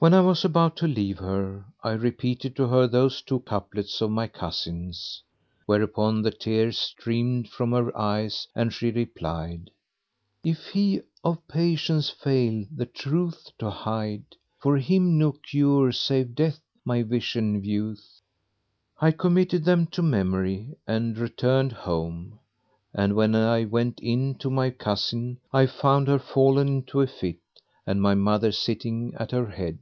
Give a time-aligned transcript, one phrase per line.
[0.00, 4.10] When I was about to leave her, I repeated to her those two couplets of
[4.10, 5.22] my cousin's;
[5.64, 9.70] whereupon the tears streamed from her eyes and she replied,
[10.44, 16.34] "If he of patience fail the truth to hide * For him no cure save
[16.34, 18.20] Death my vision view'th!"
[19.00, 22.40] I committed them to memory and returned home,
[22.92, 27.36] and when I went in to my cousin I found her fallen into a fit
[27.86, 29.76] and my mother sitting at her head.